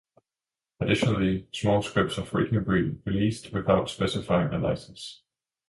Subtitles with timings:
[0.79, 5.21] Additionally, small scripts are frequently released without specifying a license.